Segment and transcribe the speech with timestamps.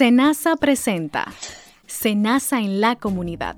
[0.00, 1.30] Senasa presenta
[1.86, 3.54] Senasa en la comunidad.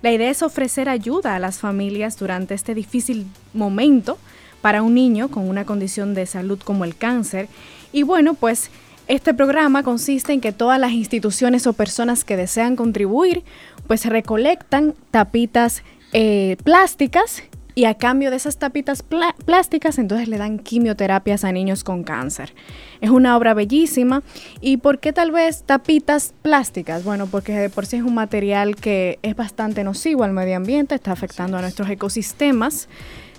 [0.00, 4.19] La idea es ofrecer ayuda a las familias durante este difícil momento
[4.60, 7.48] para un niño con una condición de salud como el cáncer.
[7.92, 8.70] Y bueno, pues
[9.08, 13.42] este programa consiste en que todas las instituciones o personas que desean contribuir
[13.88, 17.42] pues recolectan tapitas eh, plásticas
[17.75, 22.55] y a cambio de esas tapitas plásticas, entonces le dan quimioterapias a niños con cáncer.
[23.01, 24.22] Es una obra bellísima.
[24.60, 27.05] ¿Y por qué tal vez tapitas plásticas?
[27.05, 30.94] Bueno, porque de por sí es un material que es bastante nocivo al medio ambiente,
[30.94, 32.88] está afectando a nuestros ecosistemas.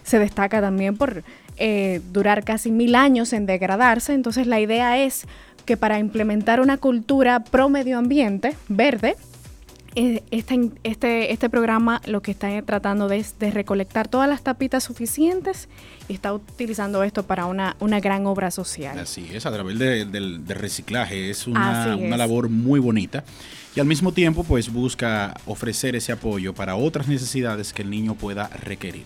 [0.03, 1.23] Se destaca también por
[1.57, 4.13] eh, durar casi mil años en degradarse.
[4.13, 5.25] Entonces la idea es
[5.65, 9.15] que para implementar una cultura pro medio ambiente, verde,
[9.95, 14.83] este, este, este programa lo que está tratando de es de recolectar todas las tapitas
[14.83, 15.69] suficientes
[16.07, 18.97] y está utilizando esto para una, una gran obra social.
[18.97, 21.29] Así es, a través del reciclaje.
[21.29, 23.23] Es una, una labor muy bonita
[23.75, 28.15] y al mismo tiempo pues busca ofrecer ese apoyo para otras necesidades que el niño
[28.15, 29.05] pueda requerir.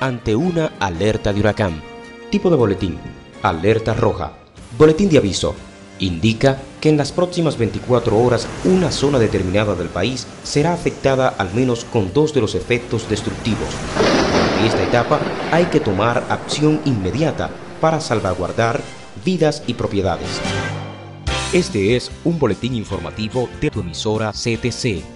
[0.00, 1.82] ante una alerta de huracán.
[2.30, 2.98] Tipo de boletín.
[3.42, 4.32] Alerta roja.
[4.78, 5.54] Boletín de aviso.
[5.98, 11.54] Indica que en las próximas 24 horas una zona determinada del país será afectada al
[11.54, 13.68] menos con dos de los efectos destructivos.
[14.58, 15.20] En esta etapa
[15.52, 17.50] hay que tomar acción inmediata
[17.80, 18.80] para salvaguardar
[19.24, 20.40] vidas y propiedades.
[21.52, 25.15] Este es un boletín informativo de tu emisora CTC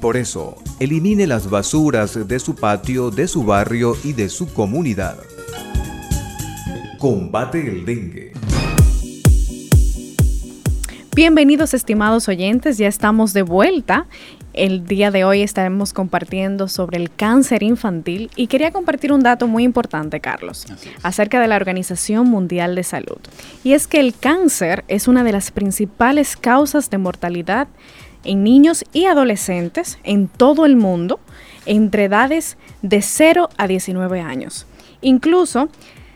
[0.00, 5.16] Por eso, elimine las basuras de su patio, de su barrio y de su comunidad.
[6.98, 8.32] Combate el dengue.
[11.14, 14.06] Bienvenidos estimados oyentes, ya estamos de vuelta.
[14.52, 19.46] El día de hoy estaremos compartiendo sobre el cáncer infantil y quería compartir un dato
[19.46, 20.66] muy importante, Carlos,
[21.02, 23.18] acerca de la Organización Mundial de Salud.
[23.64, 27.68] Y es que el cáncer es una de las principales causas de mortalidad
[28.26, 31.20] en niños y adolescentes en todo el mundo
[31.64, 34.66] entre edades de 0 a 19 años.
[35.00, 35.68] Incluso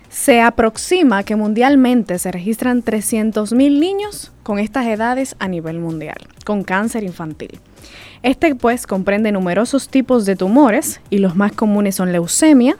[0.08, 6.64] se aproxima que mundialmente se registran 300.000 niños con estas edades a nivel mundial, con
[6.64, 7.60] cáncer infantil.
[8.22, 12.76] Este pues comprende numerosos tipos de tumores y los más comunes son leucemia,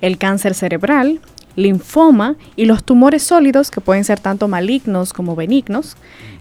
[0.00, 1.20] el cáncer cerebral,
[1.56, 5.96] linfoma y los tumores sólidos que pueden ser tanto malignos como benignos,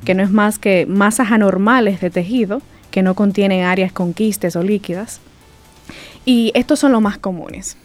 [0.06, 2.61] que no es más que masas anormales de tejido
[2.91, 5.19] que no contienen áreas con quistes o líquidas.
[6.25, 7.77] Y estos son los más comunes.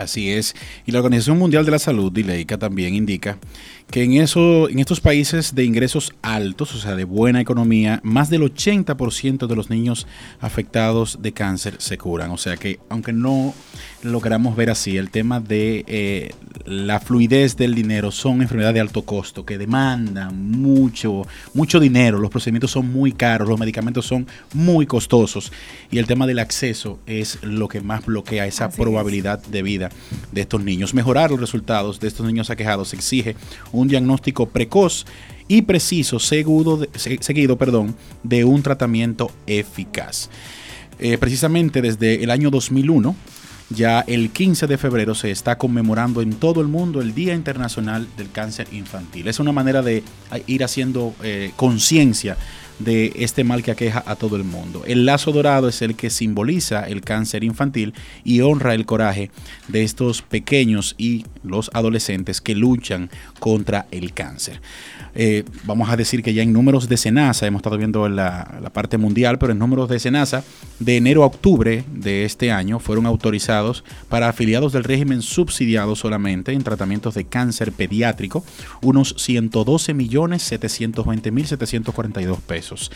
[0.00, 0.54] Así es.
[0.86, 3.36] Y la Organización Mundial de la Salud, DILEICA, también indica
[3.90, 8.30] que en, eso, en estos países de ingresos altos, o sea, de buena economía, más
[8.30, 10.06] del 80% de los niños
[10.40, 12.30] afectados de cáncer se curan.
[12.30, 13.52] O sea que, aunque no
[14.02, 16.30] lo queramos ver así, el tema de eh,
[16.64, 22.18] la fluidez del dinero son enfermedades de alto costo que demandan mucho, mucho dinero.
[22.18, 25.52] Los procedimientos son muy caros, los medicamentos son muy costosos
[25.90, 29.90] y el tema del acceso es lo que más bloquea esa probabilidad de vida
[30.32, 30.94] de estos niños.
[30.94, 33.34] Mejorar los resultados de estos niños aquejados exige
[33.72, 35.06] un un diagnóstico precoz
[35.48, 40.30] y preciso seguido, seguido perdón, de un tratamiento eficaz.
[40.98, 43.16] Eh, precisamente desde el año 2001,
[43.70, 48.06] ya el 15 de febrero se está conmemorando en todo el mundo el Día Internacional
[48.16, 49.28] del Cáncer Infantil.
[49.28, 50.02] Es una manera de
[50.46, 52.36] ir haciendo eh, conciencia
[52.80, 54.82] de este mal que aqueja a todo el mundo.
[54.86, 57.94] El lazo dorado es el que simboliza el cáncer infantil
[58.24, 59.30] y honra el coraje
[59.68, 64.60] de estos pequeños y los adolescentes que luchan contra el cáncer.
[65.14, 68.70] Eh, vamos a decir que ya en números de Senasa, hemos estado viendo la, la
[68.70, 70.44] parte mundial, pero en números de Senasa,
[70.78, 76.52] de enero a octubre de este año fueron autorizados para afiliados del régimen subsidiado solamente
[76.52, 78.44] en tratamientos de cáncer pediátrico
[78.82, 82.38] unos 112 millones 720 mil 742
[82.70, 82.90] pesos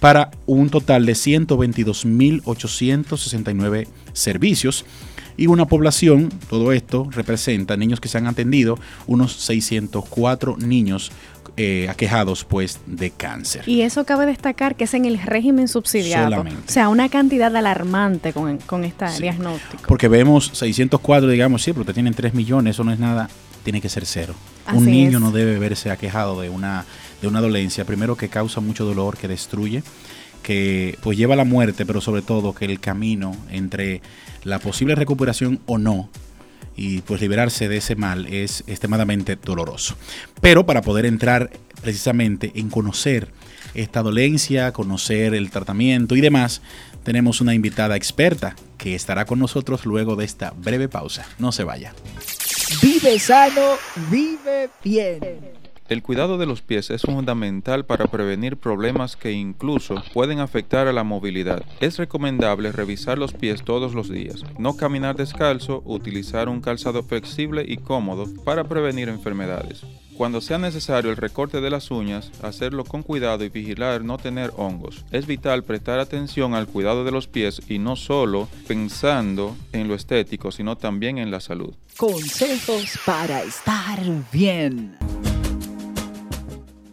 [0.00, 4.84] para un total de 122 mil 869 servicios
[5.36, 8.76] y una población, todo esto representa niños que se han atendido,
[9.06, 11.12] unos 604 niños
[11.56, 13.62] eh, aquejados pues de cáncer.
[13.68, 16.40] Y eso cabe destacar que es en el régimen subsidiado.
[16.40, 19.84] O sea, una cantidad alarmante con, con este diagnóstico.
[19.86, 23.30] Porque vemos 604, digamos, sí, pero te tienen 3 millones, eso no es nada,
[23.62, 24.34] tiene que ser cero.
[24.72, 26.84] Un niño no debe verse aquejado de una,
[27.20, 29.82] de una dolencia, primero que causa mucho dolor, que destruye,
[30.42, 34.02] que pues lleva a la muerte, pero sobre todo que el camino entre
[34.44, 36.08] la posible recuperación o no
[36.76, 39.96] y pues liberarse de ese mal es extremadamente doloroso.
[40.40, 41.50] Pero para poder entrar
[41.82, 43.32] precisamente en conocer
[43.74, 46.62] esta dolencia, conocer el tratamiento y demás,
[47.02, 51.26] tenemos una invitada experta que estará con nosotros luego de esta breve pausa.
[51.38, 51.94] No se vaya.
[52.82, 53.76] Vive sano,
[54.10, 55.58] vive bien.
[55.88, 60.92] El cuidado de los pies es fundamental para prevenir problemas que incluso pueden afectar a
[60.92, 61.62] la movilidad.
[61.80, 67.64] Es recomendable revisar los pies todos los días, no caminar descalzo, utilizar un calzado flexible
[67.66, 69.82] y cómodo para prevenir enfermedades.
[70.18, 74.52] Cuando sea necesario el recorte de las uñas, hacerlo con cuidado y vigilar no tener
[74.56, 75.04] hongos.
[75.12, 79.94] Es vital prestar atención al cuidado de los pies y no solo pensando en lo
[79.94, 81.72] estético, sino también en la salud.
[81.96, 84.00] Consejos para estar
[84.32, 84.96] bien.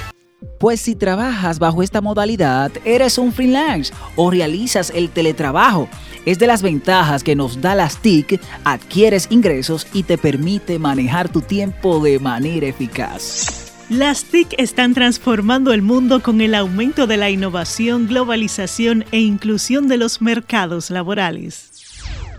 [0.58, 5.90] Pues si trabajas bajo esta modalidad, eres un freelance o realizas el teletrabajo.
[6.26, 11.30] Es de las ventajas que nos da las TIC, adquieres ingresos y te permite manejar
[11.30, 13.66] tu tiempo de manera eficaz.
[13.90, 19.88] Las TIC están transformando el mundo con el aumento de la innovación, globalización e inclusión
[19.88, 21.75] de los mercados laborales.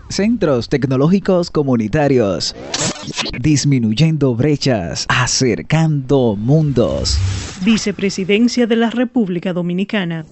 [0.09, 2.55] Centros tecnológicos comunitarios.
[3.39, 7.17] Disminuyendo brechas, acercando mundos.
[7.63, 10.25] Vicepresidencia de la República Dominicana.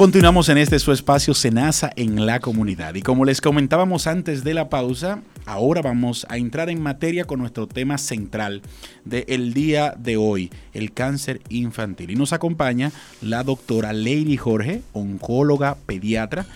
[0.00, 4.54] Continuamos en este su espacio Senasa en la comunidad y como les comentábamos antes de
[4.54, 8.62] la pausa, ahora vamos a entrar en materia con nuestro tema central
[9.04, 12.12] del día de hoy, el cáncer infantil.
[12.12, 16.46] Y nos acompaña la doctora Lady Jorge, oncóloga pediatra,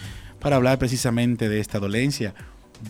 [0.41, 2.33] para hablar precisamente de esta dolencia.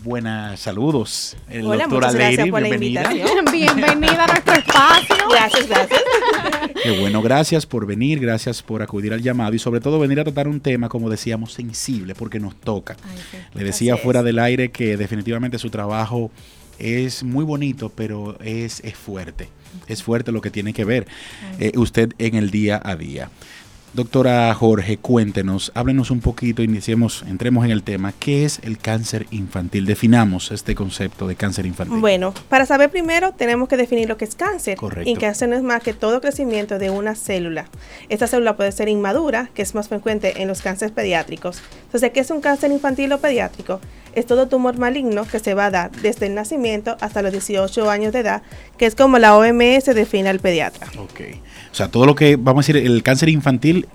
[0.03, 1.37] Buenas saludos.
[1.49, 3.09] El Hola, doctora Lady, bienvenida.
[3.51, 5.15] bienvenida a nuestro espacio.
[5.29, 6.01] Gracias, gracias.
[6.83, 10.23] Qué bueno, gracias por venir, gracias por acudir al llamado y sobre todo venir a
[10.23, 12.95] tratar un tema, como decíamos, sensible, porque nos toca.
[13.53, 16.31] Le decía fuera del aire que definitivamente su trabajo
[16.79, 19.49] es muy bonito, pero es, es fuerte.
[19.87, 21.07] Es fuerte lo que tiene que ver
[21.59, 23.29] eh, usted en el día a día.
[23.95, 28.11] Doctora Jorge, cuéntenos, háblenos un poquito, iniciemos, entremos en el tema.
[28.11, 29.85] ¿Qué es el cáncer infantil?
[29.85, 32.01] Definamos este concepto de cáncer infantil.
[32.01, 34.77] Bueno, para saber primero tenemos que definir lo que es cáncer.
[34.77, 35.09] Correcto.
[35.09, 37.67] Y cáncer no es más que todo crecimiento de una célula.
[38.09, 41.61] Esta célula puede ser inmadura, que es más frecuente en los cánceres pediátricos.
[41.85, 43.79] Entonces, ¿qué es un cáncer infantil o pediátrico?
[44.15, 47.89] Es todo tumor maligno que se va a dar desde el nacimiento hasta los 18
[47.89, 48.41] años de edad,
[48.77, 50.87] que es como la OMS define al pediatra.
[50.97, 51.21] Ok.
[51.71, 53.87] O sea, todo lo que, vamos a decir, el cáncer infantil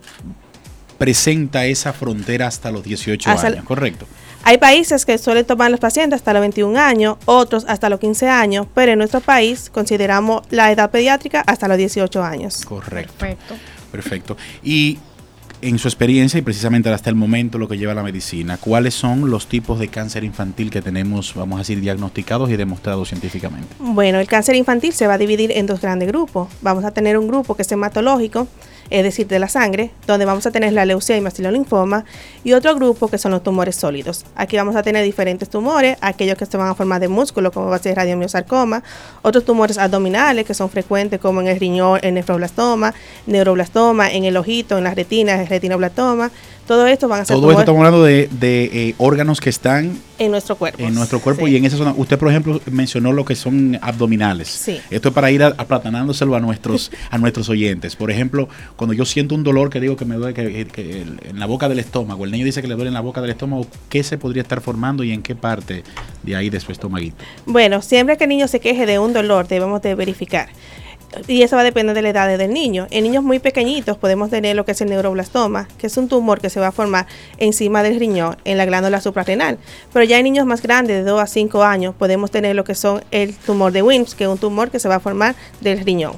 [0.99, 4.07] presenta esa frontera hasta los 18 años, ¿correcto?
[4.43, 8.29] Hay países que suelen tomar los pacientes hasta los 21 años, otros hasta los 15
[8.29, 12.65] años, pero en nuestro país consideramos la edad pediátrica hasta los 18 años.
[12.65, 13.15] Correcto.
[13.19, 13.55] Perfecto.
[13.91, 14.37] Perfecto.
[14.62, 14.99] Y
[15.62, 19.31] en su experiencia y precisamente hasta el momento lo que lleva la medicina, ¿cuáles son
[19.31, 23.75] los tipos de cáncer infantil que tenemos, vamos a decir, diagnosticados y demostrados científicamente?
[23.79, 26.49] Bueno, el cáncer infantil se va a dividir en dos grandes grupos.
[26.62, 28.49] Vamos a tener un grupo que es hematológico,
[28.91, 32.05] es decir, de la sangre, donde vamos a tener la leucemia linfoma,
[32.45, 34.25] y otro grupo que son los tumores sólidos.
[34.35, 37.67] Aquí vamos a tener diferentes tumores, aquellos que se van a formar de músculo, como
[37.67, 38.83] va a ser radiomiosarcoma,
[39.23, 42.95] otros tumores abdominales que son frecuentes, como en el riñón, el nefroblastoma,
[43.27, 46.31] neuroblastoma, en el ojito, en las retinas, el retinoblastoma,
[46.71, 47.35] todo esto van a ser.
[47.35, 50.81] Todo esto estamos hablando de, eh, órganos que están en nuestro cuerpo.
[50.81, 51.93] En nuestro cuerpo y en esa zona.
[51.97, 54.47] Usted, por ejemplo, mencionó lo que son abdominales.
[54.47, 54.81] Sí.
[54.89, 57.97] Esto es para ir aplatanándoselo a nuestros, a nuestros oyentes.
[57.97, 61.47] Por ejemplo, cuando yo siento un dolor que digo que me duele que, en la
[61.47, 64.05] boca del estómago, el niño dice que le duele en la boca del estómago, ¿qué
[64.05, 65.83] se podría estar formando y en qué parte
[66.23, 67.17] de ahí de su estomaguito?
[67.47, 70.50] Bueno, siempre que el niño se queje de un dolor, debemos de verificar
[71.26, 72.87] y eso va a depender de la edad del niño.
[72.90, 76.40] En niños muy pequeñitos podemos tener lo que es el neuroblastoma, que es un tumor
[76.40, 77.07] que se va a formar
[77.38, 79.59] encima del riñón, en la glándula suprarrenal.
[79.93, 82.75] Pero ya en niños más grandes, de 2 a 5 años, podemos tener lo que
[82.75, 85.81] son el tumor de Wilms, que es un tumor que se va a formar del
[85.81, 86.14] riñón.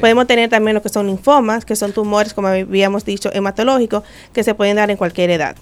[0.00, 4.42] Podemos tener también lo que son linfomas, que son tumores, como habíamos dicho, hematológicos, que
[4.42, 5.56] se pueden dar en cualquier edad.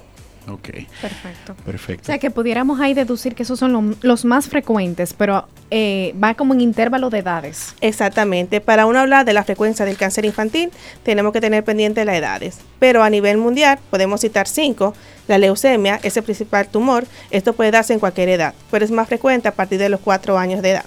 [0.48, 0.68] Ok.
[1.00, 1.54] Perfecto.
[1.64, 2.02] Perfecto.
[2.02, 6.34] O sea, que pudiéramos ahí deducir que esos son los más frecuentes, pero eh, va
[6.34, 7.74] como en intervalo de edades.
[7.80, 8.60] Exactamente.
[8.60, 10.70] Para uno hablar de la frecuencia del cáncer infantil,
[11.02, 12.58] tenemos que tener pendiente las edades.
[12.78, 14.94] Pero a nivel mundial, podemos citar cinco.
[15.26, 17.04] La leucemia es el principal tumor.
[17.30, 20.38] Esto puede darse en cualquier edad, pero es más frecuente a partir de los cuatro
[20.38, 20.84] años de edad.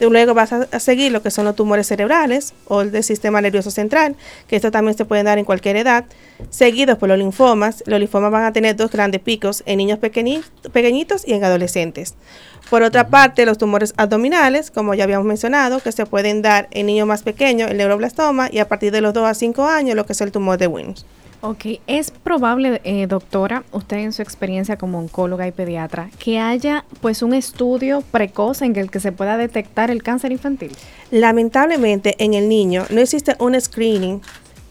[0.00, 3.70] Luego vas a, seguir lo que son los tumores cerebrales o el del sistema nervioso
[3.70, 6.04] central, que esto también se puede dar en cualquier edad,
[6.50, 7.82] seguidos por los linfomas.
[7.86, 12.14] Los linfomas van a tener dos grandes picos en niños pequeñitos y en adolescentes.
[12.70, 16.86] Por otra parte, los tumores abdominales, como ya habíamos mencionado, que se pueden dar en
[16.86, 20.04] niños más pequeños, el neuroblastoma, y a partir de los 2 a 5 años, lo
[20.04, 21.06] que es el tumor de Wilms.
[21.40, 26.84] Ok, es probable, eh, doctora, usted en su experiencia como oncóloga y pediatra, que haya
[27.00, 30.72] pues un estudio precoz en el que se pueda detectar el cáncer infantil.
[31.12, 34.20] Lamentablemente en el niño no existe un screening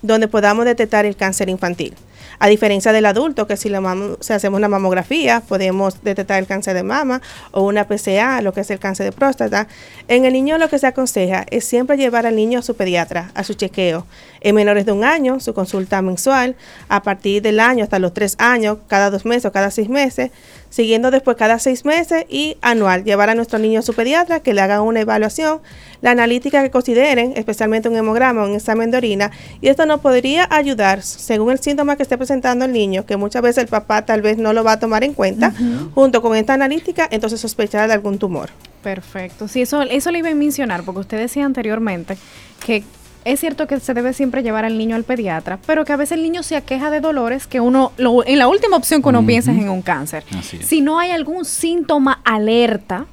[0.02, 1.96] donde podamos detectar el cáncer infantil.
[2.40, 7.22] A diferencia del adulto, que si, hacemos una mamografía, podemos detectar el cáncer de mama
[7.52, 9.68] o una PCA, lo que es el cáncer de próstata.
[10.08, 13.32] En el niño lo que se aconseja es siempre llevar al niño a su pediatra,
[13.34, 14.06] a su chequeo.
[14.42, 16.56] En menores de un año, su consulta mensual,
[16.90, 20.32] a partir del año hasta los tres años, cada dos meses o cada seis meses,
[20.70, 24.54] siguiendo después cada seis meses y anual, llevar a nuestro niño a su pediatra, que
[24.54, 25.60] le hagan una evaluación,
[26.02, 29.32] la analítica que consideren, especialmente un hemograma o un examen de orina,
[29.62, 33.42] y esto nos podría ayudar, según el síntoma que esté presentando el niño, que muchas
[33.42, 35.54] veces el papá tal vez no lo va a tomar en cuenta,
[35.96, 38.50] junto con esta analítica, entonces sospechar de algún tumor.
[38.84, 39.48] Perfecto.
[39.48, 42.18] Sí, eso, eso le iba a mencionar, porque usted decía anteriormente
[42.66, 42.84] que
[43.28, 46.14] es cierto que se debe siempre llevar al niño al pediatra, pero que a veces
[46.14, 49.52] el niño se aqueja de dolores que uno, en la última opción que uno piensa
[49.52, 50.24] es en un cáncer.
[50.62, 53.06] Si no hay algún síntoma alerta,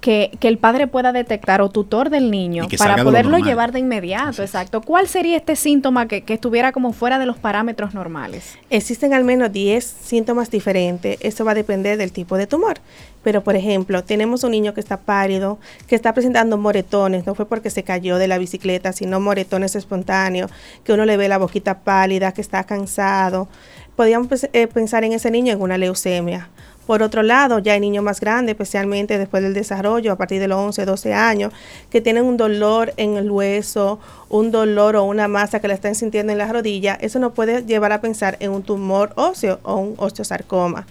[0.00, 4.80] que, el padre pueda detectar o tutor del niño para poderlo llevar de inmediato, exacto.
[4.80, 8.56] ¿Cuál sería este síntoma que, que, estuviera como fuera de los parámetros normales?
[8.70, 12.78] Existen al menos 10 síntomas diferentes, eso va a depender del tipo de tumor.
[13.22, 17.46] Pero, por ejemplo, tenemos un niño que está pálido, que está presentando moretones, no fue
[17.46, 20.50] porque se cayó de la bicicleta, sino moretones espontáneos,
[20.84, 23.48] que uno le ve la boquita pálida, que está cansado.
[23.96, 26.48] Podríamos eh, pensar en ese niño en una leucemia
[26.88, 30.48] por otro lado, ya hay niños más grandes, especialmente después del desarrollo, a partir de
[30.48, 31.52] los 11, 12 años,
[31.90, 33.98] que tienen un dolor en el hueso,
[34.30, 36.96] un dolor o una masa que la están sintiendo en la rodilla.
[36.98, 40.86] Eso nos puede llevar a pensar en un tumor óseo o un osteosarcoma.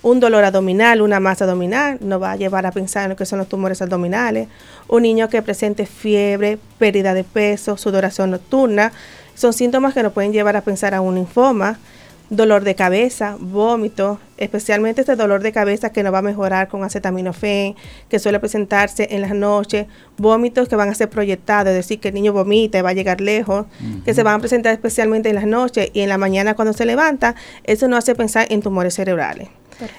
[0.00, 3.26] Un dolor abdominal, una masa abdominal, nos va a llevar a pensar en lo que
[3.26, 4.48] son los tumores abdominales.
[4.88, 8.92] Un niño que presente fiebre, pérdida de peso, sudoración nocturna,
[9.34, 11.78] son síntomas que nos pueden llevar a pensar a un linfoma
[12.36, 16.82] dolor de cabeza, vómito, especialmente este dolor de cabeza que no va a mejorar con
[16.82, 17.74] acetaminofén,
[18.08, 19.86] que suele presentarse en las noches,
[20.16, 22.94] vómitos que van a ser proyectados, es decir, que el niño vomita y va a
[22.94, 23.66] llegar lejos,
[24.04, 26.84] que se van a presentar especialmente en las noches y en la mañana cuando se
[26.84, 29.48] levanta, eso no hace pensar en tumores cerebrales.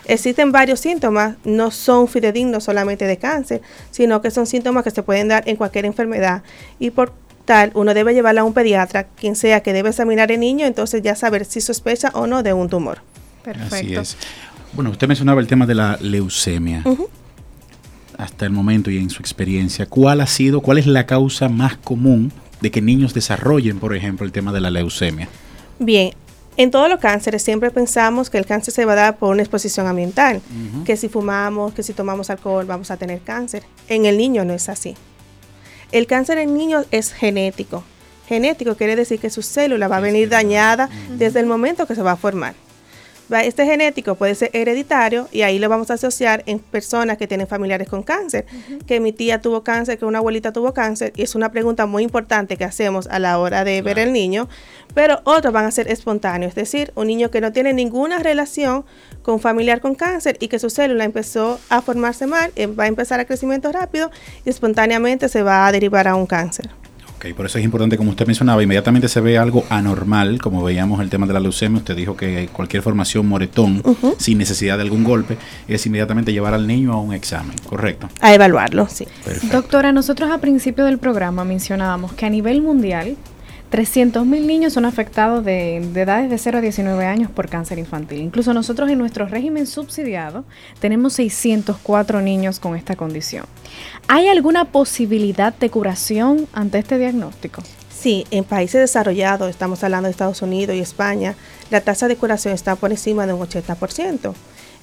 [0.06, 3.62] Existen varios síntomas, no son fidedignos solamente de cáncer,
[3.92, 6.44] sino que son síntomas que se pueden dar en cualquier enfermedad
[6.80, 7.12] y por
[7.46, 11.02] tal, uno debe llevarla a un pediatra, quien sea que debe examinar el niño, entonces
[11.02, 13.00] ya saber si sospecha o no de un tumor.
[13.44, 13.76] Perfecto.
[13.76, 14.18] Así es.
[14.74, 16.84] Bueno, usted mencionaba el tema de la leucemia.
[18.18, 21.78] Hasta el momento y en su experiencia, ¿cuál ha sido, cuál es la causa más
[21.78, 25.30] común de que niños desarrollen, por ejemplo, el tema de la leucemia?
[25.80, 26.12] Bien,
[26.58, 29.42] en todos los cánceres siempre pensamos que el cáncer se va a dar por una
[29.42, 30.42] exposición ambiental,
[30.86, 33.64] que si fumamos, que si tomamos alcohol vamos a tener cáncer.
[33.90, 34.96] En el niño no es así.
[35.96, 37.82] El cáncer en niños es genético.
[38.28, 42.02] Genético quiere decir que su célula va a venir dañada desde el momento que se
[42.02, 42.54] va a formar.
[43.30, 47.48] Este genético puede ser hereditario y ahí lo vamos a asociar en personas que tienen
[47.48, 48.46] familiares con cáncer,
[48.86, 52.04] que mi tía tuvo cáncer, que una abuelita tuvo cáncer, y es una pregunta muy
[52.04, 54.48] importante que hacemos a la hora de ver el niño,
[54.94, 58.86] pero otros van a ser espontáneos, es decir, un niño que no tiene ninguna relación
[59.24, 62.86] con un familiar con cáncer y que su célula empezó a formarse mal, eh, va
[62.86, 64.12] a empezar a crecimiento rápido
[64.46, 66.70] y espontáneamente se va a derivar a un cáncer.
[67.26, 71.02] Ok, por eso es importante, como usted mencionaba, inmediatamente se ve algo anormal, como veíamos
[71.02, 73.82] el tema de la leucemia, usted dijo que cualquier formación moretón,
[74.18, 78.10] sin necesidad de algún golpe, es inmediatamente llevar al niño a un examen, ¿correcto?
[78.22, 79.08] A evaluarlo, sí.
[79.52, 83.18] Doctora, nosotros a principio del programa mencionábamos que a nivel mundial
[83.76, 88.22] 300.000 niños son afectados de, edades de 0 a 19 años por cáncer infantil.
[88.22, 90.46] Incluso nosotros en nuestro régimen subsidiado
[90.80, 93.46] tenemos 604 niños con esta condición.
[94.08, 97.64] ¿Hay alguna posibilidad de curación ante este diagnóstico?
[97.90, 101.36] Sí, en países desarrollados, estamos hablando de Estados Unidos y España,
[101.70, 104.34] la tasa de curación está por encima de un 80%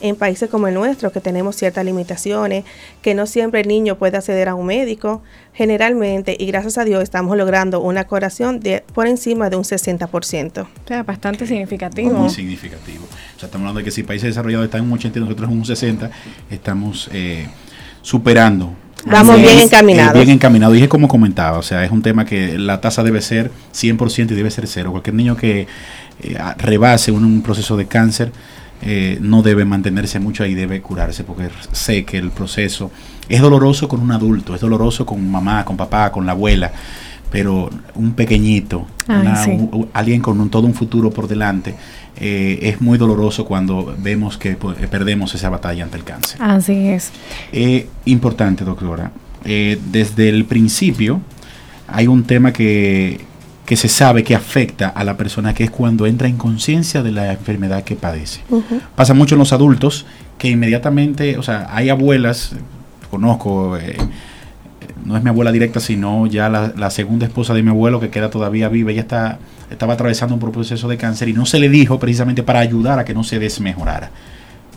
[0.02, 2.64] en países como el nuestro, que tenemos ciertas limitaciones,
[3.00, 5.22] que no siempre el niño puede acceder a un médico,
[5.54, 10.62] generalmente, y gracias a Dios, estamos logrando una curación de por encima de un 60%.
[10.62, 12.10] O sea, bastante significativo.
[12.10, 13.04] Muy significativo.
[13.04, 15.50] O sea, estamos hablando de que si países desarrollados están en un 80 y nosotros
[15.50, 16.10] en un 60,
[16.50, 17.46] estamos eh,
[18.02, 20.14] superando Vamos bien encaminados.
[20.14, 20.72] bien encaminado.
[20.72, 24.34] Dije como comentaba, o sea, es un tema que la tasa debe ser 100% y
[24.34, 24.92] debe ser cero.
[24.92, 25.66] Cualquier niño que
[26.22, 28.32] eh, rebase un, proceso de cáncer
[28.84, 32.90] eh, no debe mantenerse mucho ahí, debe curarse, porque sé que el proceso
[33.28, 36.72] es doloroso con un adulto, es doloroso con mamá, con papá, con la abuela,
[37.30, 38.86] pero un pequeñito,
[39.92, 41.76] alguien con todo un futuro por delante,
[42.16, 46.42] eh, es muy doloroso cuando vemos que pues, perdemos esa batalla ante el cáncer.
[46.42, 47.12] Así es.
[47.52, 49.12] Eh, importante, doctora.
[49.44, 51.20] desde el principio
[51.86, 53.20] hay un tema que,
[53.66, 57.12] que se sabe que afecta a la persona, que es cuando entra en conciencia de
[57.12, 58.40] la enfermedad que padece.
[58.96, 60.06] Pasa mucho en los adultos
[60.38, 62.56] que inmediatamente, o sea, hay abuelas,
[63.10, 63.96] conozco, eh,
[65.04, 68.30] no es mi abuela directa, sino ya la, segunda esposa de mi abuelo que queda
[68.30, 69.38] todavía viva, ella está
[69.70, 73.04] estaba atravesando un proceso de cáncer y no se le dijo precisamente para ayudar a
[73.04, 74.10] que no se desmejorara.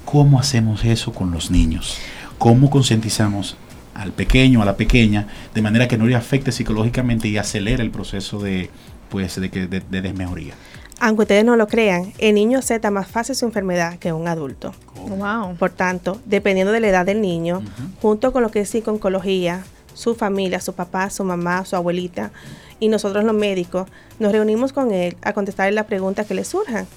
[0.05, 1.97] ¿Cómo hacemos eso con los niños?
[2.37, 3.57] ¿Cómo concientizamos
[3.95, 7.89] al pequeño, a la pequeña, de manera que no le afecte psicológicamente y acelere el
[7.89, 8.69] proceso de,
[9.09, 10.53] pues, de, de, de desmejoría?
[10.99, 14.73] Aunque ustedes no lo crean, el niño acepta más fácil su enfermedad que un adulto.
[14.95, 15.55] Wow.
[15.57, 17.61] Por tanto, dependiendo de la edad del niño,
[18.01, 22.31] junto con lo que es psicología, su familia, su papá, su mamá, su abuelita
[22.79, 26.87] y nosotros los médicos, nos reunimos con él a contestarle las preguntas que le surjan,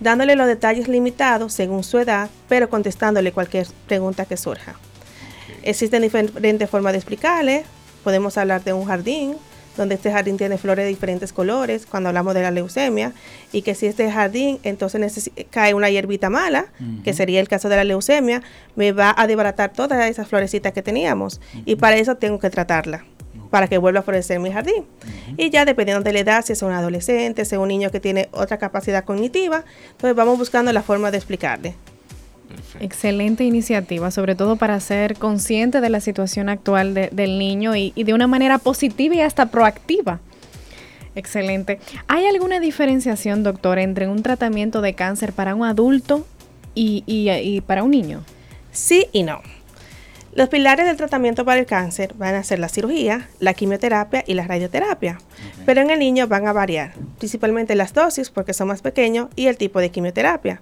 [0.00, 4.74] dándole los detalles limitados según su edad, pero contestándole cualquier pregunta que surja.
[5.64, 7.64] Existen diferentes formas de explicarle.
[8.02, 9.36] Podemos hablar de un jardín,
[9.76, 13.12] donde este jardín tiene flores de diferentes colores, cuando hablamos de la leucemia,
[13.50, 16.66] y que si este jardín entonces cae una hierbita mala,
[17.02, 18.42] que sería el caso de la leucemia,
[18.76, 23.04] me va a desbaratar todas esas florecitas que teníamos, y para eso tengo que tratarla
[23.50, 24.84] para que vuelva a florecer mi jardín.
[25.36, 28.00] Y ya dependiendo de la edad, si es un adolescente, si es un niño que
[28.00, 31.76] tiene otra capacidad cognitiva, entonces vamos buscando la forma de explicarle.
[32.80, 38.14] Excelente iniciativa, sobre todo para ser consciente de la situación actual del niño y, de
[38.14, 40.20] una manera positiva y hasta proactiva.
[41.14, 41.78] Excelente.
[42.08, 46.26] ¿Hay alguna diferenciación, doctor, entre un tratamiento de cáncer para un adulto
[46.74, 48.24] y, para un niño?
[48.72, 49.40] Sí y no.
[50.34, 54.34] Los pilares del tratamiento para el cáncer van a ser la cirugía, la quimioterapia y
[54.34, 55.20] la radioterapia,
[55.64, 59.46] pero en el niño van a variar, principalmente las dosis porque son más pequeños y
[59.46, 60.60] el tipo de quimioterapia.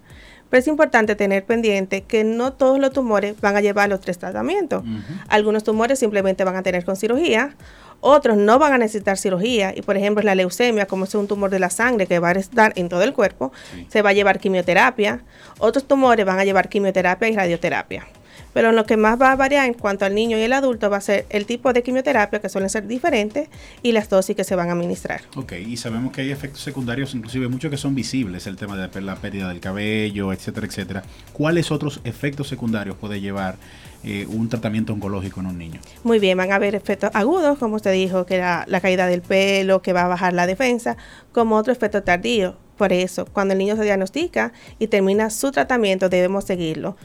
[0.52, 4.18] Pero es importante tener pendiente que no todos los tumores van a llevar los tres
[4.18, 4.84] tratamientos.
[5.28, 7.56] Algunos tumores simplemente van a tener con cirugía,
[8.02, 9.72] otros no van a necesitar cirugía.
[9.74, 12.32] Y por ejemplo, la leucemia, como es un tumor de la sangre que va a
[12.32, 13.50] estar en todo el cuerpo,
[13.88, 15.22] se va a llevar quimioterapia.
[15.58, 18.06] Otros tumores van a llevar quimioterapia y radioterapia.
[18.52, 20.98] Pero lo que más va a variar en cuanto al niño y el adulto va
[20.98, 23.48] a ser el tipo de quimioterapia, que suelen ser diferentes,
[23.82, 25.22] y las dosis que se van a administrar.
[25.36, 29.00] Ok, y sabemos que hay efectos secundarios, inclusive muchos que son visibles, el tema de
[29.00, 31.02] la pérdida del cabello, etcétera, etcétera.
[31.32, 33.56] ¿Cuáles otros efectos secundarios puede llevar
[34.04, 35.80] eh, un tratamiento oncológico en un niño?
[36.04, 39.22] Muy bien, van a haber efectos agudos, como usted dijo, que era la caída del
[39.22, 40.96] pelo, que va a bajar la defensa,
[41.32, 42.56] como otro efecto tardío.
[42.76, 46.96] Por eso, cuando el niño se diagnostica y termina su tratamiento, debemos seguirlo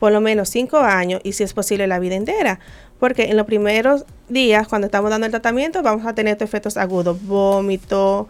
[0.00, 2.58] por lo menos cinco años y si es posible la vida entera.
[2.98, 6.76] Porque en los primeros días, cuando estamos dando el tratamiento, vamos a tener estos efectos
[6.76, 8.26] agudos, vómito,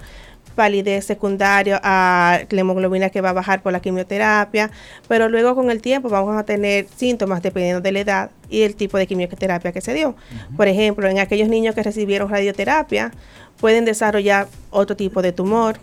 [0.55, 4.71] palidez secundaria a la hemoglobina que va a bajar por la quimioterapia,
[5.09, 8.75] pero luego con el tiempo vamos a tener síntomas dependiendo de la edad y el
[8.75, 10.17] tipo de quimioterapia que se dio.
[10.57, 13.13] Por ejemplo, en aquellos niños que recibieron radioterapia,
[13.59, 15.79] pueden desarrollar otro tipo de tumor,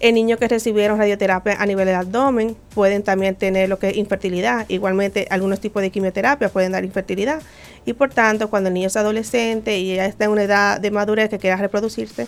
[0.00, 3.96] en niños que recibieron radioterapia a nivel del abdomen pueden también tener lo que es
[3.96, 4.64] infertilidad.
[4.68, 7.42] Igualmente, algunos tipos de quimioterapia pueden dar infertilidad.
[7.84, 10.90] Y por tanto, cuando el niño es adolescente y ya está en una edad de
[10.90, 12.26] madurez que quiera reproducirse,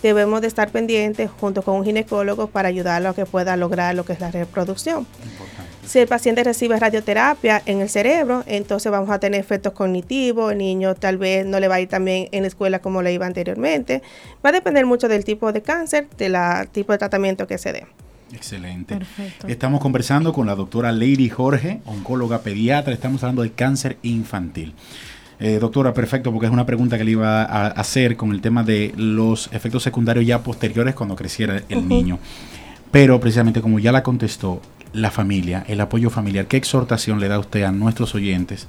[0.00, 4.04] debemos de estar pendientes junto con un ginecólogo para ayudarlo a que pueda lograr lo
[4.04, 5.04] que es la reproducción.
[5.88, 10.58] Si el paciente recibe radioterapia en el cerebro, entonces vamos a tener efectos cognitivos, el
[10.58, 13.24] niño tal vez no le va a ir también en la escuela como le iba
[13.24, 14.02] anteriormente.
[14.44, 16.36] Va a depender mucho del tipo de cáncer, del
[16.72, 17.86] tipo de tratamiento que se dé.
[18.34, 18.96] Excelente.
[18.96, 19.48] Perfecto.
[19.48, 24.74] Estamos conversando con la doctora Lady Jorge, oncóloga pediatra, estamos hablando de cáncer infantil.
[25.40, 28.62] Eh, doctora, perfecto, porque es una pregunta que le iba a hacer con el tema
[28.62, 32.18] de los efectos secundarios ya posteriores cuando creciera el niño.
[32.90, 34.60] Pero precisamente como ya la contestó,
[35.00, 38.66] la familia, el apoyo familiar, ¿qué exhortación le da usted a nuestros oyentes?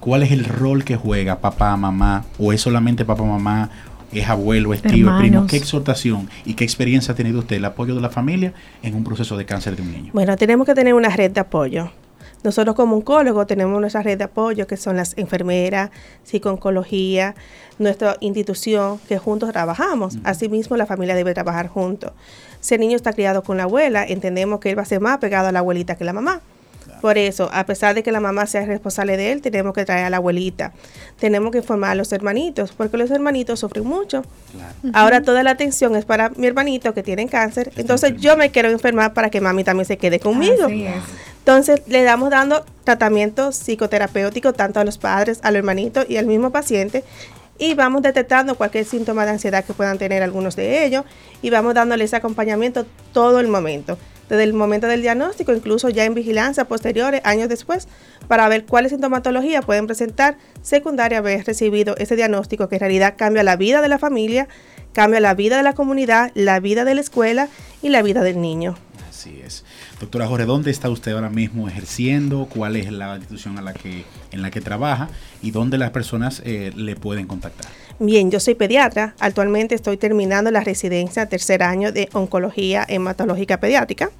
[0.00, 2.24] ¿Cuál es el rol que juega papá, mamá?
[2.38, 3.70] ¿O es solamente papá, mamá?
[4.12, 5.46] ¿Es abuelo, es tío, es primo?
[5.46, 9.02] ¿Qué exhortación y qué experiencia ha tenido usted el apoyo de la familia en un
[9.02, 10.10] proceso de cáncer de un niño?
[10.12, 11.90] Bueno, tenemos que tener una red de apoyo.
[12.44, 15.90] Nosotros como oncólogos tenemos nuestra red de apoyo, que son las enfermeras,
[16.24, 17.34] psicooncología,
[17.78, 20.18] nuestra institución, que juntos trabajamos.
[20.24, 22.12] Asimismo, la familia debe trabajar juntos.
[22.64, 25.18] Si el niño está criado con la abuela, entendemos que él va a ser más
[25.18, 26.40] pegado a la abuelita que la mamá.
[27.02, 30.06] Por eso, a pesar de que la mamá sea responsable de él, tenemos que traer
[30.06, 30.72] a la abuelita.
[31.20, 34.22] Tenemos que informar a los hermanitos, porque los hermanitos sufren mucho.
[34.94, 37.70] Ahora toda la atención es para mi hermanito que tiene cáncer.
[37.76, 40.66] Entonces yo me quiero enfermar para que mami también se quede conmigo.
[41.40, 46.48] Entonces le damos dando tratamiento psicoterapéutico tanto a los padres, al hermanito y al mismo
[46.48, 47.04] paciente
[47.58, 51.04] y vamos detectando cualquier síntoma de ansiedad que puedan tener algunos de ellos
[51.42, 56.14] y vamos dándoles acompañamiento todo el momento desde el momento del diagnóstico, incluso ya en
[56.14, 57.88] vigilancia posteriores, años después,
[58.28, 63.42] para ver cuáles sintomatología pueden presentar secundaria haber recibido ese diagnóstico que en realidad cambia
[63.42, 64.48] la vida de la familia,
[64.92, 67.48] cambia la vida de la comunidad, la vida de la escuela
[67.82, 68.76] y la vida del niño.
[69.08, 69.64] Así es.
[70.00, 72.48] Doctora Jorge, ¿dónde está usted ahora mismo ejerciendo?
[72.52, 75.08] ¿Cuál es la institución a la que, en la que trabaja?
[75.42, 77.66] ¿Y dónde las personas eh, le pueden contactar?
[78.00, 79.14] Bien, yo soy pediatra.
[79.20, 84.10] Actualmente estoy terminando la residencia tercer año de oncología hematológica pediátrica.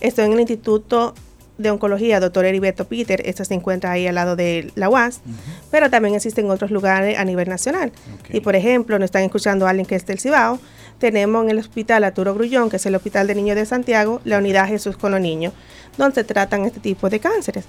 [0.00, 1.14] Estoy en el Instituto
[1.56, 5.20] de Oncología, doctor Heriberto Peter, esta se encuentra ahí al lado de la UAS,
[5.70, 7.92] pero también existen otros lugares a nivel nacional.
[8.30, 10.58] Y por ejemplo, nos están escuchando alguien que es del Cibao,
[10.98, 14.38] tenemos en el Hospital Arturo Grullón, que es el Hospital de Niños de Santiago, la
[14.38, 15.52] unidad Jesús con los Niños,
[15.98, 17.64] donde se tratan este tipo de cánceres.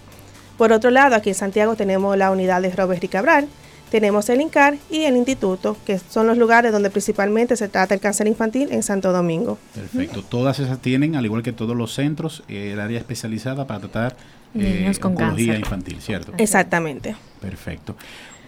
[0.57, 3.47] Por otro lado, aquí en Santiago tenemos la unidad de Robert y Cabral,
[3.91, 7.99] tenemos el INCAR y el Instituto, que son los lugares donde principalmente se trata el
[7.99, 9.57] cáncer infantil en Santo Domingo.
[9.73, 10.23] Perfecto.
[10.23, 14.15] Todas esas tienen, al igual que todos los centros, eh, el área especializada para tratar
[14.55, 16.33] eh, oncología infantil, ¿cierto?
[16.37, 17.15] Exactamente.
[17.41, 17.95] Perfecto.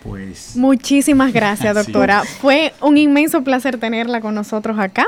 [0.08, 2.24] Pues, Muchísimas gracias, doctora.
[2.24, 5.06] Fue un inmenso placer tenerla con nosotros acá.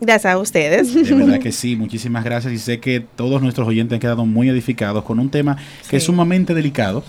[0.00, 0.92] Gracias a ustedes.
[0.92, 4.48] De verdad que sí, muchísimas gracias y sé que todos nuestros oyentes han quedado muy
[4.48, 5.56] edificados con un tema
[5.88, 7.04] que es sumamente delicado,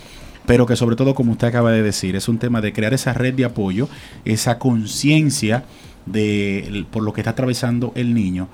[0.46, 3.14] pero que sobre todo, como usted acaba de decir, es un tema de crear esa
[3.14, 3.90] red de apoyo,
[4.24, 5.64] esa conciencia
[6.06, 8.48] de por lo que está atravesando el niño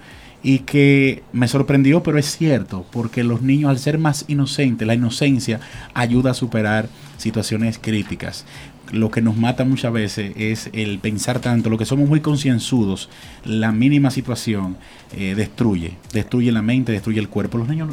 [0.44, 4.96] y que me sorprendió, pero es cierto, porque los niños al ser más inocentes, la
[4.96, 5.60] inocencia
[5.94, 6.88] ayuda a superar
[7.22, 8.46] situaciones críticas.
[8.92, 13.10] Lo que nos mata muchas veces es el pensar tanto, lo que somos muy concienzudos,
[13.46, 14.76] la mínima situación
[15.16, 17.58] eh, destruye, destruye la mente, destruye el cuerpo.
[17.58, 17.90] Los niños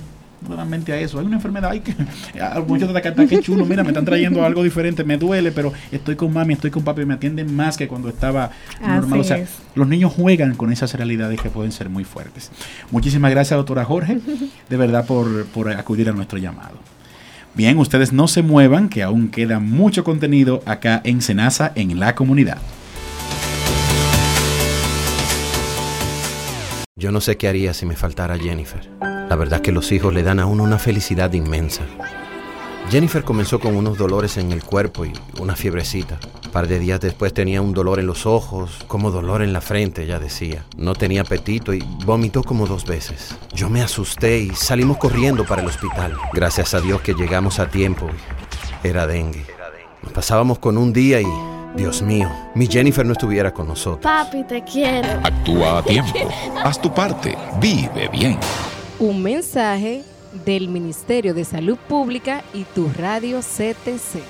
[0.46, 1.18] realmente a eso.
[1.18, 1.94] Hay una enfermedad, hay que,
[2.66, 2.90] muchos
[3.28, 6.70] que chulo, mira, me están trayendo algo diferente, me duele, pero estoy con mami, estoy
[6.70, 9.20] con papi, me atienden más que cuando estaba normal.
[9.20, 12.50] o sea, los niños juegan con esas realidades que pueden ser muy fuertes.
[12.90, 14.18] Muchísimas gracias, doctora Jorge,
[14.68, 16.78] de verdad, por, por acudir a nuestro llamado.
[17.54, 22.14] Bien, ustedes no se muevan, que aún queda mucho contenido acá en Senasa, en la
[22.14, 22.58] comunidad.
[26.96, 28.90] Yo no sé qué haría si me faltara Jennifer.
[29.00, 31.82] La verdad que los hijos le dan a uno una felicidad inmensa.
[32.90, 36.18] Jennifer comenzó con unos dolores en el cuerpo y una fiebrecita.
[36.46, 39.60] Un par de días después tenía un dolor en los ojos, como dolor en la
[39.60, 40.64] frente, ella decía.
[40.78, 43.36] No tenía apetito y vomitó como dos veces.
[43.52, 46.16] Yo me asusté y salimos corriendo para el hospital.
[46.32, 48.08] Gracias a Dios que llegamos a tiempo.
[48.82, 49.44] Era dengue.
[50.02, 51.26] Nos pasábamos con un día y,
[51.76, 54.00] Dios mío, mi Jennifer no estuviera con nosotros.
[54.02, 55.20] Papi, te quiero.
[55.22, 56.18] Actúa a tiempo.
[56.64, 57.36] Haz tu parte.
[57.60, 58.38] Vive bien.
[58.98, 60.02] Un mensaje
[60.44, 64.22] del Ministerio de Salud Pública y tu radio CTC.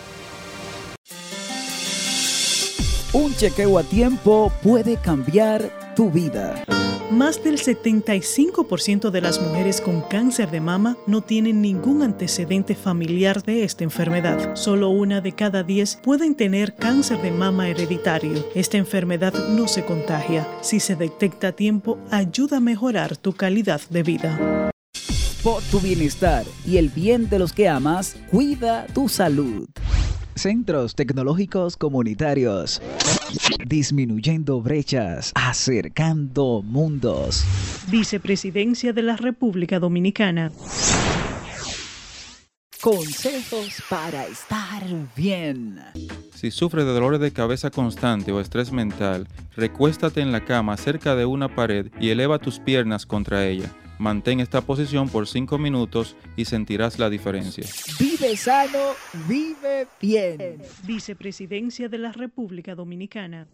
[3.12, 6.62] Un chequeo a tiempo puede cambiar tu vida.
[7.11, 13.42] Más del 75% de las mujeres con cáncer de mama no tienen ningún antecedente familiar
[13.42, 14.54] de esta enfermedad.
[14.54, 18.44] Solo una de cada 10 pueden tener cáncer de mama hereditario.
[18.54, 20.46] Esta enfermedad no se contagia.
[20.61, 24.70] Si se detecta a tiempo, ayuda a mejorar tu calidad de vida.
[25.42, 29.68] Por tu bienestar y el bien de los que amas, cuida tu salud.
[30.35, 32.83] Centros Tecnológicos Comunitarios.
[33.64, 37.44] Disminuyendo brechas, acercando mundos.
[37.88, 40.51] Vicepresidencia de la República Dominicana.
[42.81, 44.83] Consejos para estar
[45.16, 45.81] bien.
[46.35, 51.14] Si sufres de dolores de cabeza constante o estrés mental, recuéstate en la cama cerca
[51.14, 53.72] de una pared y eleva tus piernas contra ella.
[53.98, 57.66] Mantén esta posición por 5 minutos y sentirás la diferencia.
[57.98, 58.94] Vive sano,
[59.26, 60.62] vive bien.
[60.84, 63.48] Vicepresidencia de la República Dominicana.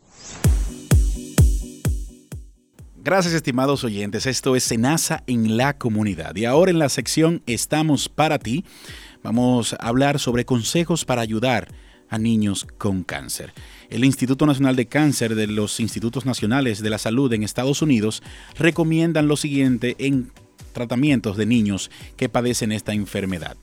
[3.04, 8.08] Gracias estimados oyentes, esto es Senasa en la comunidad y ahora en la sección Estamos
[8.08, 8.64] para ti
[9.22, 11.68] vamos a hablar sobre consejos para ayudar
[12.08, 13.52] a niños con cáncer.
[13.90, 18.22] El Instituto Nacional de Cáncer de los Institutos Nacionales de la Salud en Estados Unidos
[18.58, 20.30] recomiendan lo siguiente en
[20.72, 23.56] tratamientos de niños que padecen esta enfermedad.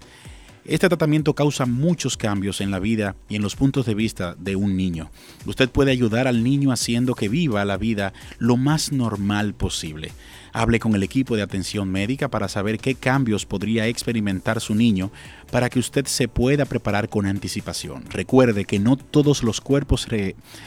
[0.63, 4.56] Este tratamiento causa muchos cambios en la vida y en los puntos de vista de
[4.56, 5.10] un niño.
[5.47, 10.12] Usted puede ayudar al niño haciendo que viva la vida lo más normal posible.
[10.54, 15.12] Hable con el equipo de atención médica para saber qué cambios podría experimentar su niño
[15.52, 18.04] para que usted se pueda preparar con anticipación.
[18.10, 20.08] Recuerde que no todos los cuerpos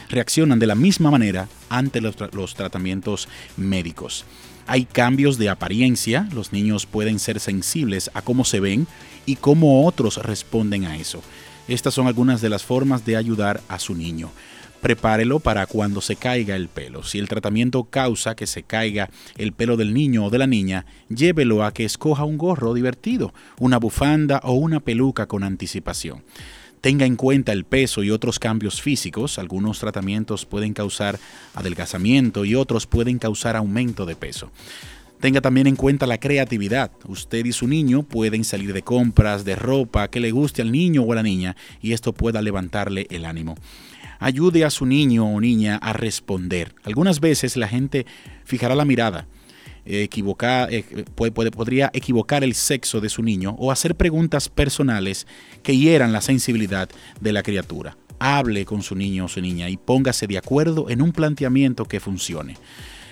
[0.09, 4.25] reaccionan de la misma manera ante los, los tratamientos médicos.
[4.67, 8.87] Hay cambios de apariencia, los niños pueden ser sensibles a cómo se ven
[9.27, 11.21] y cómo otros responden a eso.
[11.67, 14.31] Estas son algunas de las formas de ayudar a su niño.
[14.85, 17.01] Prepárelo para cuando se caiga el pelo.
[17.01, 20.85] Si el tratamiento causa que se caiga el pelo del niño o de la niña,
[21.09, 26.21] llévelo a que escoja un gorro divertido, una bufanda o una peluca con anticipación.
[26.81, 29.39] Tenga en cuenta el peso y otros cambios físicos.
[29.39, 31.17] Algunos tratamientos pueden causar
[31.55, 34.51] adelgazamiento y otros pueden causar aumento de peso.
[35.19, 36.91] Tenga también en cuenta la creatividad.
[37.07, 41.01] Usted y su niño pueden salir de compras, de ropa, que le guste al niño
[41.01, 43.55] o a la niña y esto pueda levantarle el ánimo.
[44.19, 46.75] Ayude a su niño o niña a responder.
[46.83, 48.05] Algunas veces la gente
[48.43, 49.27] fijará la mirada.
[49.85, 50.09] Eh,
[51.15, 55.27] podría equivocar el sexo de su niño o hacer preguntas personales
[55.61, 56.89] que hieran la sensibilidad
[57.21, 57.95] de la criatura.
[58.17, 61.99] Hable con su niño o su niña y póngase de acuerdo en un planteamiento que
[61.99, 62.57] funcione.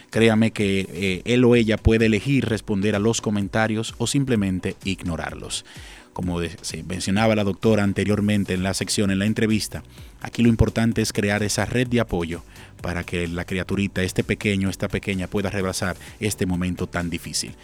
[0.09, 5.65] Créame que eh, él o ella puede elegir responder a los comentarios o simplemente ignorarlos.
[6.13, 9.83] Como se mencionaba la doctora anteriormente en la sección, en la entrevista,
[10.21, 12.43] aquí lo importante es crear esa red de apoyo
[12.81, 17.55] para que la criaturita, este pequeño, esta pequeña, pueda rebasar este momento tan difícil.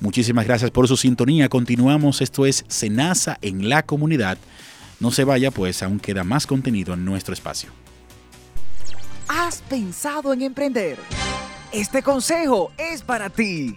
[0.00, 1.48] Muchísimas gracias por su sintonía.
[1.48, 2.22] Continuamos.
[2.22, 4.38] Esto es Senasa en la comunidad.
[5.00, 7.70] No se vaya, pues aún queda más contenido en nuestro espacio.
[9.28, 10.96] ¿Has pensado en emprender?
[11.72, 13.76] Este consejo es para ti.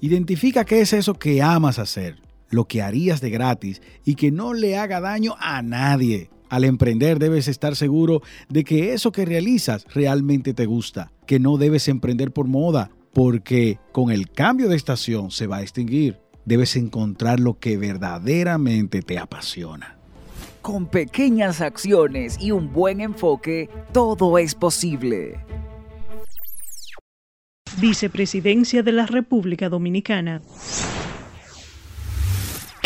[0.00, 2.16] Identifica qué es eso que amas hacer,
[2.50, 6.30] lo que harías de gratis y que no le haga daño a nadie.
[6.48, 11.56] Al emprender debes estar seguro de que eso que realizas realmente te gusta, que no
[11.56, 16.18] debes emprender por moda, porque con el cambio de estación se va a extinguir.
[16.44, 19.96] Debes encontrar lo que verdaderamente te apasiona.
[20.62, 25.40] Con pequeñas acciones y un buen enfoque, todo es posible.
[27.80, 30.42] Vicepresidencia de la República Dominicana.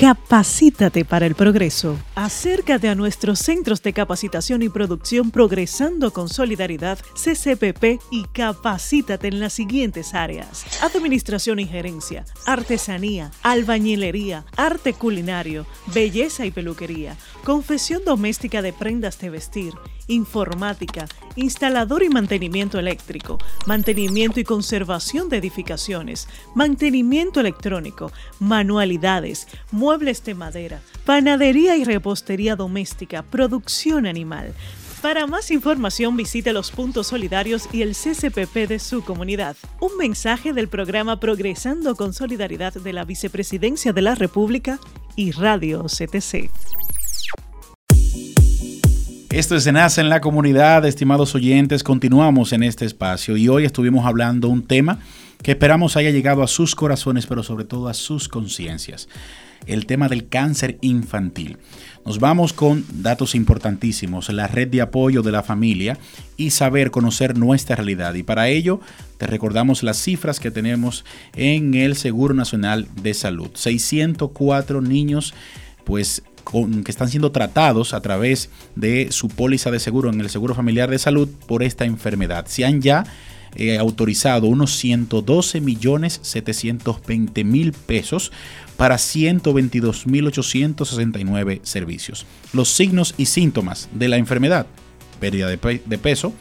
[0.01, 1.99] Capacítate para el progreso.
[2.15, 9.41] Acércate a nuestros centros de capacitación y producción Progresando con Solidaridad, CCPP, y capacítate en
[9.41, 10.65] las siguientes áreas.
[10.83, 19.29] Administración y gerencia, artesanía, albañilería, arte culinario, belleza y peluquería, confesión doméstica de prendas de
[19.29, 19.75] vestir,
[20.11, 30.35] informática, instalador y mantenimiento eléctrico, mantenimiento y conservación de edificaciones, mantenimiento electrónico, manualidades, muebles de
[30.35, 34.53] madera, panadería y repostería doméstica, producción animal.
[35.01, 39.57] Para más información visite los puntos solidarios y el CCPP de su comunidad.
[39.81, 44.79] Un mensaje del programa Progresando con Solidaridad de la Vicepresidencia de la República
[45.17, 46.51] y Radio CTC.
[49.31, 54.05] Esto es Nace en la comunidad, estimados oyentes, continuamos en este espacio y hoy estuvimos
[54.05, 54.99] hablando un tema
[55.41, 59.09] que esperamos haya llegado a sus corazones, pero sobre todo a sus conciencias,
[59.67, 61.59] el tema del cáncer infantil.
[62.05, 65.97] Nos vamos con datos importantísimos, la red de apoyo de la familia
[66.37, 68.15] y saber conocer nuestra realidad.
[68.15, 68.81] Y para ello
[69.17, 71.05] te recordamos las cifras que tenemos
[71.37, 73.51] en el Seguro Nacional de Salud.
[73.55, 75.35] 604 niños
[75.85, 76.23] pues
[76.85, 80.91] que están siendo tratados a través de su póliza de seguro en el Seguro Familiar
[80.91, 82.47] de Salud por esta enfermedad.
[82.47, 83.05] Se han ya
[83.55, 88.33] eh, autorizado unos 112 millones 720 mil pesos
[88.77, 92.27] para 122 mil 869 servicios.
[92.53, 94.67] Los signos y síntomas de la enfermedad,
[95.21, 96.33] pérdida de peso,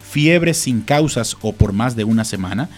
[0.00, 2.68] fiebre sin causas o por más de una semana,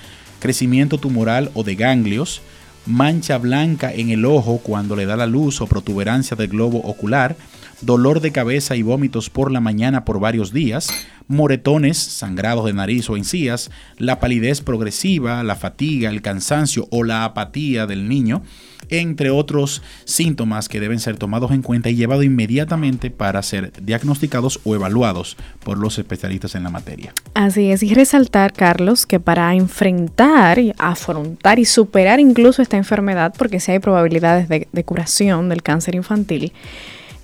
[0.41, 2.43] crecimiento tumoral o de ganglios,
[2.87, 7.37] mancha blanca en el ojo cuando le da la luz o protuberancia del globo ocular,
[7.81, 10.89] dolor de cabeza y vómitos por la mañana por varios días,
[11.29, 17.25] moretones, sangrados de nariz o encías, la palidez progresiva, la fatiga, el cansancio o la
[17.25, 18.43] apatía del niño,
[18.91, 24.61] entre otros síntomas que deben ser tomados en cuenta y llevados inmediatamente para ser diagnosticados
[24.65, 27.13] o evaluados por los especialistas en la materia.
[27.35, 33.61] Así es, y resaltar, Carlos, que para enfrentar, afrontar y superar incluso esta enfermedad, porque
[33.61, 36.53] si hay probabilidades de, curación del cáncer infantil,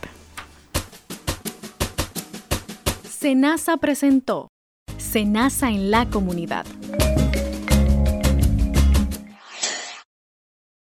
[3.20, 4.48] Senasa presentó
[5.00, 6.66] Senasa en la comunidad.